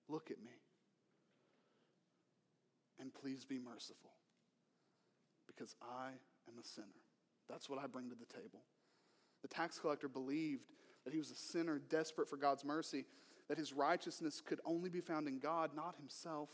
[0.08, 0.52] look at me.
[3.00, 4.10] And please be merciful
[5.46, 6.10] because I
[6.52, 6.86] am a sinner.
[7.48, 8.60] That's what I bring to the table.
[9.42, 10.66] The tax collector believed
[11.04, 13.04] that he was a sinner desperate for God's mercy
[13.48, 16.48] that his righteousness could only be found in God, not himself.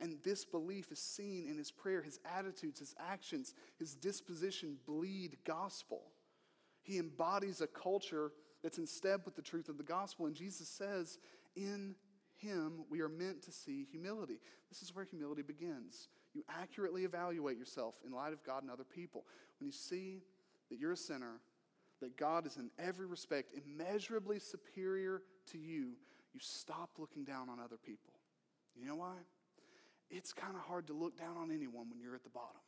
[0.00, 5.36] And this belief is seen in his prayer, his attitudes, his actions, his disposition bleed
[5.44, 6.02] gospel.
[6.82, 8.32] He embodies a culture
[8.62, 10.26] that's in step with the truth of the gospel.
[10.26, 11.18] And Jesus says,
[11.54, 11.94] in
[12.36, 14.38] him we are meant to see humility.
[14.70, 16.08] This is where humility begins.
[16.34, 19.24] You accurately evaluate yourself in light of God and other people.
[19.58, 20.22] When you see
[20.70, 21.40] that you're a sinner,
[22.00, 25.96] that God is in every respect immeasurably superior to you,
[26.32, 28.12] you stop looking down on other people.
[28.76, 29.16] You know why?
[30.10, 32.60] It's kind of hard to look down on anyone when you're at the bottom.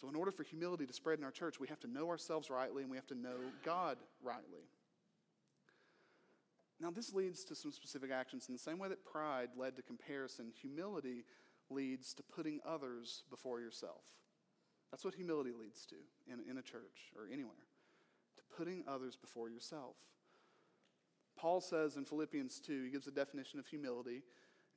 [0.00, 2.50] So, in order for humility to spread in our church, we have to know ourselves
[2.50, 4.62] rightly and we have to know God rightly.
[6.80, 8.46] Now, this leads to some specific actions.
[8.48, 11.24] In the same way that pride led to comparison, humility
[11.70, 14.04] leads to putting others before yourself.
[14.90, 15.96] That's what humility leads to
[16.32, 17.66] in, in a church or anywhere
[18.36, 19.96] to putting others before yourself.
[21.36, 24.22] Paul says in Philippians 2, he gives a definition of humility,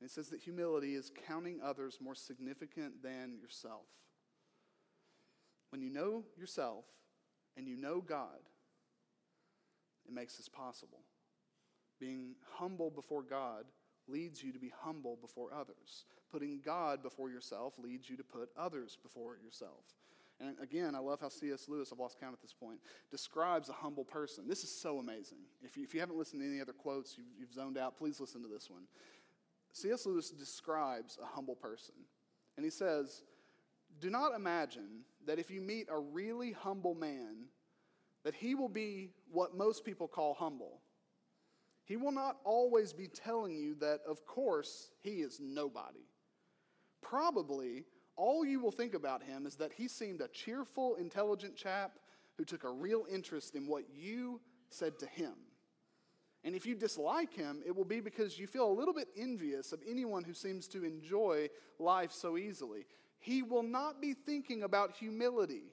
[0.00, 3.86] he says that humility is counting others more significant than yourself.
[5.70, 6.84] When you know yourself
[7.56, 8.40] and you know God,
[10.06, 11.00] it makes this possible.
[12.02, 13.64] Being humble before God
[14.08, 16.04] leads you to be humble before others.
[16.32, 19.84] Putting God before yourself leads you to put others before yourself.
[20.40, 21.68] And again, I love how C.S.
[21.68, 22.80] Lewis, I've lost count at this point,
[23.12, 24.48] describes a humble person.
[24.48, 25.38] This is so amazing.
[25.62, 28.18] If you, if you haven't listened to any other quotes, you've, you've zoned out, please
[28.18, 28.82] listen to this one.
[29.72, 30.04] C.S.
[30.04, 31.94] Lewis describes a humble person.
[32.56, 33.22] And he says,
[34.00, 37.44] Do not imagine that if you meet a really humble man,
[38.24, 40.80] that he will be what most people call humble.
[41.84, 46.06] He will not always be telling you that, of course, he is nobody.
[47.00, 47.84] Probably
[48.16, 51.98] all you will think about him is that he seemed a cheerful, intelligent chap
[52.36, 55.34] who took a real interest in what you said to him.
[56.44, 59.72] And if you dislike him, it will be because you feel a little bit envious
[59.72, 62.86] of anyone who seems to enjoy life so easily.
[63.18, 65.72] He will not be thinking about humility.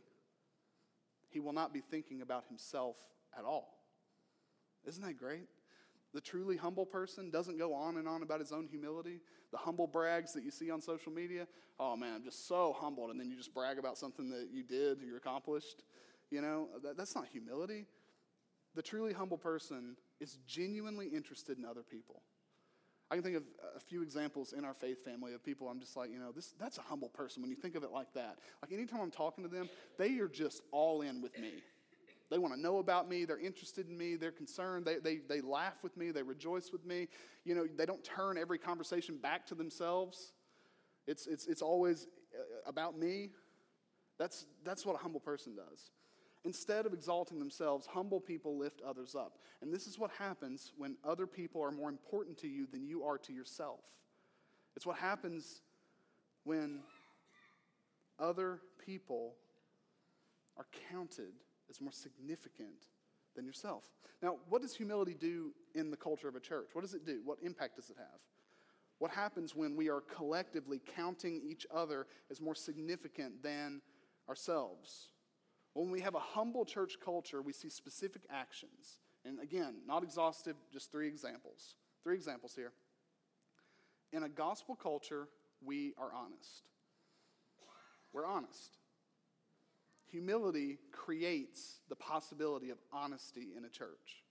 [1.29, 2.97] He will not be thinking about himself
[3.37, 3.79] at all.
[4.85, 5.47] Isn't that great?
[6.13, 9.19] The truly humble person doesn't go on and on about his own humility.
[9.51, 11.47] The humble brags that you see on social media,
[11.79, 13.11] oh man, I'm just so humbled.
[13.11, 15.83] And then you just brag about something that you did, you accomplished.
[16.31, 17.85] You know, that, that's not humility.
[18.75, 22.21] The truly humble person is genuinely interested in other people.
[23.11, 23.43] I can think of
[23.75, 26.53] a few examples in our faith family of people I'm just like, you know, this,
[26.59, 28.37] that's a humble person when you think of it like that.
[28.61, 31.53] Like anytime I'm talking to them, they are just all in with me.
[32.29, 33.25] They want to know about me.
[33.25, 34.15] They're interested in me.
[34.15, 34.85] They're concerned.
[34.85, 36.11] They, they, they laugh with me.
[36.11, 37.07] They rejoice with me.
[37.43, 40.33] You know, they don't turn every conversation back to themselves.
[41.07, 43.31] It's, it's, it's always uh, about me.
[44.19, 45.91] That's, that's what a humble person does.
[46.45, 49.39] Instead of exalting themselves, humble people lift others up.
[49.61, 53.03] And this is what happens when other people are more important to you than you
[53.03, 53.81] are to yourself.
[54.75, 55.61] It's what happens
[56.43, 56.81] when
[58.19, 59.33] other people
[60.57, 61.33] are counted
[61.69, 62.87] is more significant
[63.35, 63.83] than yourself.
[64.21, 66.69] Now, what does humility do in the culture of a church?
[66.73, 67.21] What does it do?
[67.23, 68.19] What impact does it have?
[68.97, 73.81] What happens when we are collectively counting each other as more significant than
[74.27, 75.09] ourselves?
[75.73, 78.99] When we have a humble church culture, we see specific actions.
[79.23, 81.75] And again, not exhaustive, just three examples.
[82.03, 82.73] Three examples here.
[84.11, 85.27] In a gospel culture
[85.63, 86.63] we are honest.
[88.13, 88.77] We're honest.
[90.11, 94.23] Humility creates the possibility of honesty in a church.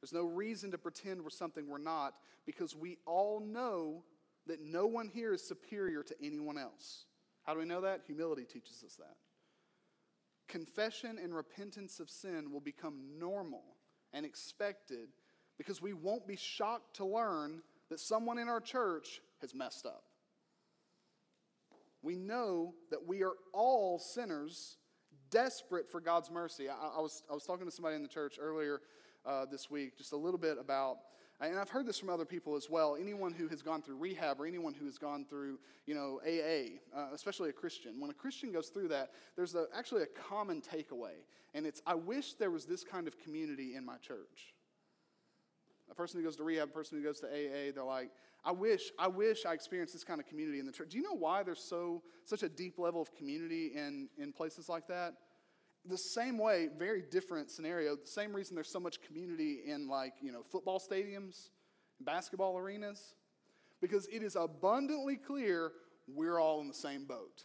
[0.00, 2.14] There's no reason to pretend we're something we're not
[2.46, 4.04] because we all know
[4.46, 7.06] that no one here is superior to anyone else.
[7.44, 8.02] How do we know that?
[8.06, 9.16] Humility teaches us that.
[10.48, 13.64] Confession and repentance of sin will become normal
[14.12, 15.08] and expected
[15.56, 20.04] because we won't be shocked to learn that someone in our church has messed up.
[22.02, 24.76] We know that we are all sinners,
[25.34, 26.68] desperate for God's mercy.
[26.68, 28.80] I, I was, I was talking to somebody in the church earlier
[29.26, 30.98] uh, this week just a little bit about
[31.40, 32.96] and I've heard this from other people as well.
[32.98, 36.78] Anyone who has gone through rehab or anyone who has gone through, you know, AA,
[36.96, 38.00] uh, especially a Christian.
[38.00, 41.96] When a Christian goes through that, there's a, actually a common takeaway, and it's I
[41.96, 44.54] wish there was this kind of community in my church.
[45.90, 48.10] A person who goes to rehab, a person who goes to AA, they're like,
[48.44, 50.90] I wish, I wish I experienced this kind of community in the church.
[50.90, 54.68] Do you know why there's so such a deep level of community in, in places
[54.68, 55.14] like that?
[55.86, 60.14] the same way, very different scenario, the same reason there's so much community in like,
[60.22, 61.50] you know, football stadiums,
[62.00, 63.14] basketball arenas,
[63.80, 65.72] because it is abundantly clear
[66.08, 67.44] we're all in the same boat.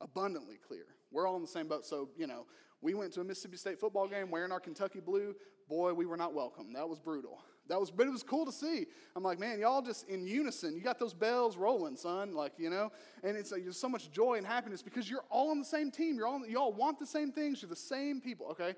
[0.00, 0.86] Abundantly clear.
[1.10, 1.84] We're all in the same boat.
[1.84, 2.46] So, you know,
[2.80, 5.34] we went to a Mississippi State football game wearing our Kentucky blue.
[5.68, 6.72] Boy, we were not welcome.
[6.72, 7.42] That was brutal.
[7.68, 8.86] That was, but it was cool to see.
[9.16, 10.76] I'm like, man, y'all just in unison.
[10.76, 12.34] You got those bells rolling, son.
[12.34, 12.92] Like, you know,
[13.22, 15.90] and it's like there's so much joy and happiness because you're all on the same
[15.90, 16.16] team.
[16.16, 17.62] You're all, you all want the same things.
[17.62, 18.48] You're the same people.
[18.48, 18.74] Okay,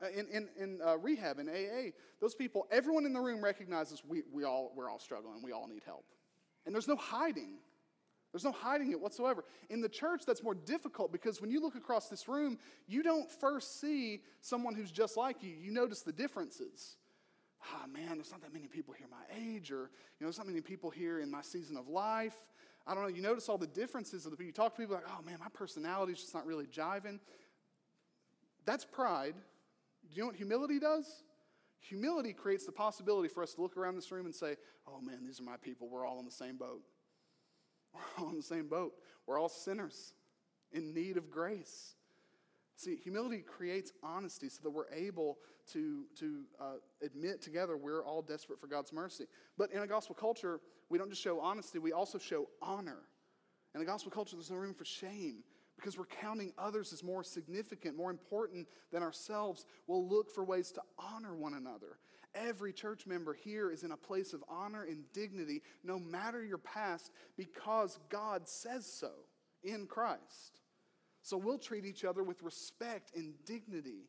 [0.00, 4.02] uh, in in, in uh, rehab in AA, those people, everyone in the room recognizes
[4.06, 5.42] we we all we're all struggling.
[5.42, 6.04] We all need help,
[6.64, 7.56] and there's no hiding.
[8.30, 9.42] There's no hiding it whatsoever.
[9.70, 13.32] In the church, that's more difficult because when you look across this room, you don't
[13.32, 15.50] first see someone who's just like you.
[15.58, 16.98] You notice the differences
[17.62, 20.46] ah, man, there's not that many people here my age, or, you know, there's not
[20.46, 22.36] many people here in my season of life.
[22.86, 24.46] I don't know, you notice all the differences of the people.
[24.46, 27.20] You talk to people like, oh, man, my personality's just not really jiving.
[28.64, 29.34] That's pride.
[30.08, 31.22] Do you know what humility does?
[31.80, 34.56] Humility creates the possibility for us to look around this room and say,
[34.86, 35.88] oh, man, these are my people.
[35.88, 36.82] We're all in the same boat.
[37.94, 38.94] We're all in the same boat.
[39.26, 40.14] We're all sinners
[40.72, 41.94] in need of grace.
[42.78, 45.38] See, humility creates honesty so that we're able
[45.72, 46.64] to, to uh,
[47.02, 49.24] admit together we're all desperate for God's mercy.
[49.56, 53.00] But in a gospel culture, we don't just show honesty, we also show honor.
[53.74, 55.42] In a gospel culture, there's no room for shame
[55.74, 59.66] because we're counting others as more significant, more important than ourselves.
[59.88, 61.98] We'll look for ways to honor one another.
[62.32, 66.58] Every church member here is in a place of honor and dignity, no matter your
[66.58, 69.10] past, because God says so
[69.64, 70.60] in Christ.
[71.22, 74.08] So we'll treat each other with respect and dignity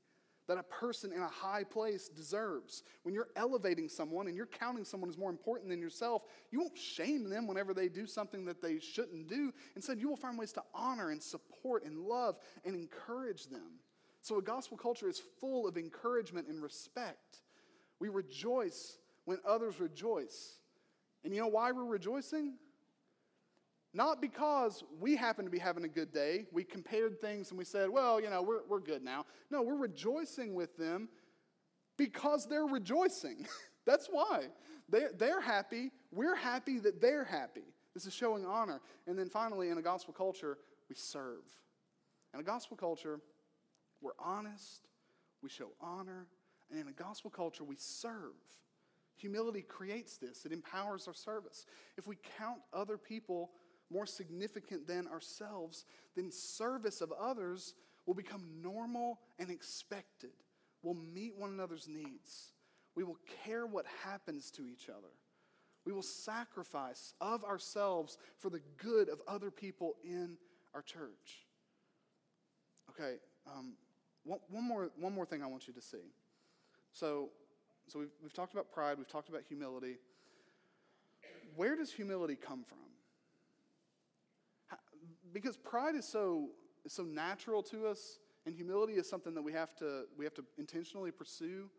[0.49, 2.81] that a person in a high place deserves.
[3.03, 6.75] When you're elevating someone and you're counting someone as more important than yourself, you won't
[6.75, 9.53] shame them whenever they do something that they shouldn't do.
[9.75, 13.79] Instead, you will find ways to honor and support and love and encourage them.
[14.21, 17.41] So a gospel culture is full of encouragement and respect.
[17.99, 20.57] We rejoice when others rejoice.
[21.23, 22.55] And you know why we're rejoicing?
[23.93, 26.45] Not because we happen to be having a good day.
[26.51, 29.25] We compared things and we said, well, you know, we're, we're good now.
[29.49, 31.09] No, we're rejoicing with them
[31.97, 33.47] because they're rejoicing.
[33.85, 34.47] That's why.
[34.89, 35.91] They're, they're happy.
[36.11, 37.73] We're happy that they're happy.
[37.93, 38.81] This is showing honor.
[39.07, 41.43] And then finally, in a gospel culture, we serve.
[42.33, 43.19] In a gospel culture,
[44.01, 44.87] we're honest,
[45.41, 46.27] we show honor,
[46.69, 48.35] and in a gospel culture, we serve.
[49.17, 51.65] Humility creates this, it empowers our service.
[51.97, 53.51] If we count other people
[53.91, 55.85] more significant than ourselves,
[56.15, 57.73] then service of others
[58.05, 60.31] will become normal and expected.
[60.81, 62.53] We'll meet one another's needs.
[62.95, 65.13] We will care what happens to each other.
[65.85, 70.37] We will sacrifice of ourselves for the good of other people in
[70.73, 71.45] our church.
[72.89, 73.15] Okay,
[73.47, 73.73] um,
[74.23, 76.11] one, one, more, one more thing I want you to see.
[76.91, 77.29] So,
[77.87, 79.97] so we've, we've talked about pride, we've talked about humility.
[81.55, 82.88] Where does humility come from?
[85.33, 86.49] Because pride is so,
[86.87, 90.43] so natural to us, and humility is something that we have, to, we have to
[90.57, 91.69] intentionally pursue.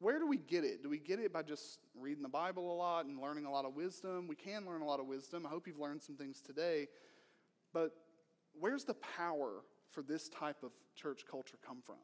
[0.00, 0.82] Where do we get it?
[0.82, 3.64] Do we get it by just reading the Bible a lot and learning a lot
[3.64, 4.26] of wisdom?
[4.28, 5.46] We can learn a lot of wisdom.
[5.46, 6.88] I hope you've learned some things today.
[7.72, 7.92] But
[8.58, 11.96] where's the power for this type of church culture come from?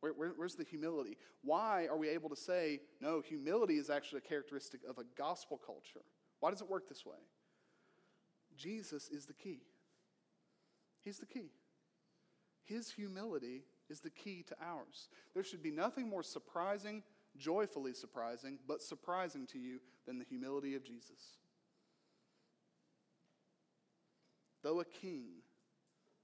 [0.00, 1.16] Where, where, where's the humility?
[1.42, 5.58] Why are we able to say, no, humility is actually a characteristic of a gospel
[5.64, 6.04] culture?
[6.40, 7.18] Why does it work this way?
[8.56, 9.62] Jesus is the key.
[11.08, 11.48] He's the key.
[12.64, 15.08] His humility is the key to ours.
[15.32, 17.02] There should be nothing more surprising,
[17.34, 21.38] joyfully surprising, but surprising to you than the humility of Jesus.
[24.62, 25.28] though a king,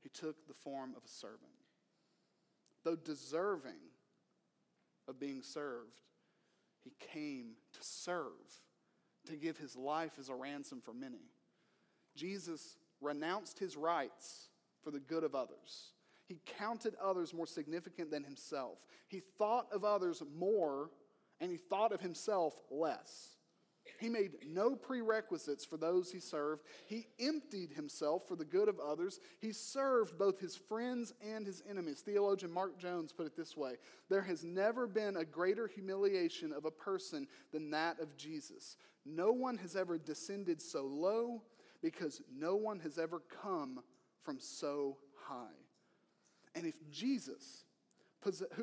[0.02, 1.40] he took the form of a servant.
[2.84, 3.80] Though deserving
[5.08, 6.02] of being served,
[6.82, 8.26] he came to serve,
[9.28, 11.30] to give his life as a ransom for many.
[12.14, 14.50] Jesus renounced his rights
[14.84, 15.92] for the good of others.
[16.26, 18.78] He counted others more significant than himself.
[19.08, 20.90] He thought of others more
[21.40, 23.30] and he thought of himself less.
[24.00, 26.62] He made no prerequisites for those he served.
[26.86, 29.20] He emptied himself for the good of others.
[29.40, 32.00] He served both his friends and his enemies.
[32.00, 33.74] Theologian Mark Jones put it this way
[34.08, 38.76] There has never been a greater humiliation of a person than that of Jesus.
[39.04, 41.42] No one has ever descended so low
[41.82, 43.82] because no one has ever come
[44.24, 44.96] from so
[45.26, 45.46] high.
[46.54, 47.64] And if Jesus,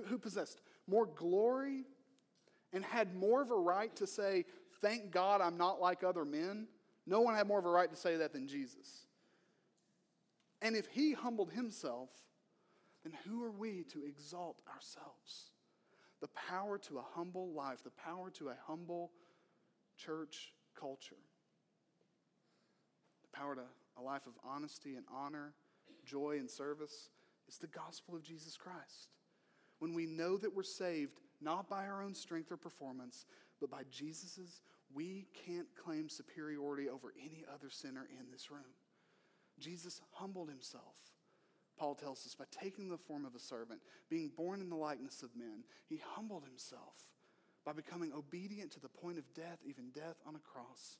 [0.07, 1.85] who possessed more glory
[2.73, 4.45] and had more of a right to say,
[4.81, 6.67] Thank God I'm not like other men,
[7.05, 9.05] no one had more of a right to say that than Jesus.
[10.61, 12.09] And if he humbled himself,
[13.03, 15.51] then who are we to exalt ourselves?
[16.21, 19.11] The power to a humble life, the power to a humble
[19.97, 21.15] church culture,
[23.23, 23.61] the power to
[23.97, 25.53] a life of honesty and honor,
[26.05, 27.09] joy and service
[27.47, 29.09] is the gospel of Jesus Christ.
[29.79, 33.25] When we know that we're saved not by our own strength or performance,
[33.59, 34.61] but by Jesus's,
[34.93, 38.75] we can't claim superiority over any other sinner in this room.
[39.59, 40.95] Jesus humbled himself,
[41.77, 45.23] Paul tells us, by taking the form of a servant, being born in the likeness
[45.23, 45.63] of men.
[45.87, 46.93] He humbled himself
[47.65, 50.97] by becoming obedient to the point of death, even death on a cross.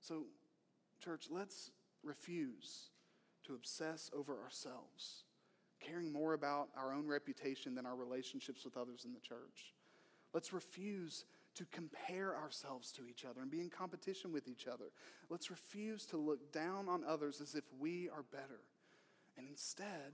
[0.00, 0.26] So,
[1.02, 1.70] church, let's
[2.06, 2.90] refuse
[3.44, 5.24] to obsess over ourselves,
[5.80, 9.74] caring more about our own reputation than our relationships with others in the church.
[10.32, 11.24] Let's refuse
[11.56, 14.86] to compare ourselves to each other and be in competition with each other.
[15.30, 18.60] Let's refuse to look down on others as if we are better.
[19.38, 20.12] And instead,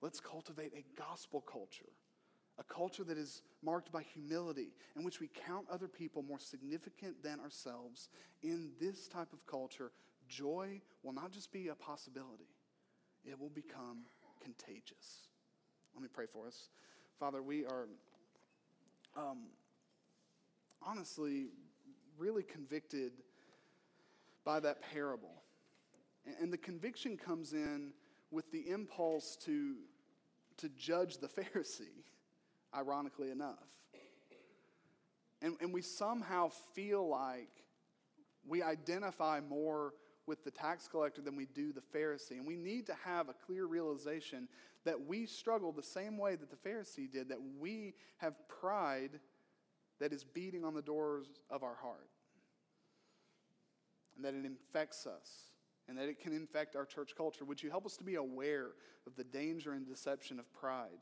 [0.00, 1.92] let's cultivate a gospel culture,
[2.58, 7.22] a culture that is marked by humility, in which we count other people more significant
[7.22, 8.08] than ourselves.
[8.42, 9.92] In this type of culture,
[10.30, 12.48] joy will not just be a possibility,
[13.24, 14.04] it will become
[14.42, 15.28] contagious.
[15.94, 16.70] Let me pray for us.
[17.18, 17.88] Father, we are.
[19.16, 19.48] Um,
[20.82, 21.48] honestly
[22.18, 23.12] really convicted
[24.44, 25.42] by that parable.
[26.40, 27.92] And the conviction comes in
[28.30, 29.76] with the impulse to,
[30.58, 32.04] to judge the Pharisee,
[32.74, 33.58] ironically enough.
[35.42, 37.48] And, and we somehow feel like
[38.46, 39.94] we identify more
[40.26, 42.32] with the tax collector than we do the Pharisee.
[42.32, 44.48] And we need to have a clear realization
[44.84, 49.20] that we struggle the same way that the Pharisee did, that we have pride
[49.98, 52.08] that is beating on the doors of our heart.
[54.16, 55.50] And that it infects us
[55.88, 57.44] and that it can infect our church culture.
[57.44, 58.68] Would you help us to be aware
[59.06, 61.00] of the danger and deception of pride?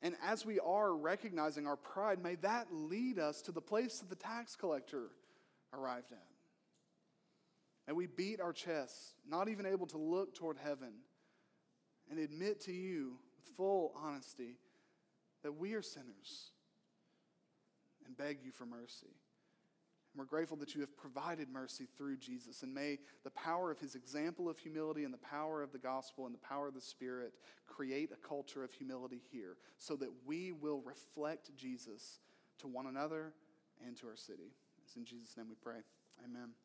[0.00, 4.08] And as we are recognizing our pride, may that lead us to the place that
[4.08, 5.10] the tax collector
[5.72, 6.31] arrived at.
[7.88, 10.92] And we beat our chests, not even able to look toward heaven,
[12.10, 14.56] and admit to you with full honesty
[15.42, 16.52] that we are sinners
[18.06, 19.06] and beg you for mercy.
[20.12, 22.62] And we're grateful that you have provided mercy through Jesus.
[22.62, 26.26] And may the power of his example of humility and the power of the gospel
[26.26, 27.32] and the power of the Spirit
[27.66, 32.20] create a culture of humility here so that we will reflect Jesus
[32.58, 33.32] to one another
[33.86, 34.52] and to our city.
[34.84, 35.80] It's in Jesus' name we pray.
[36.24, 36.52] Amen.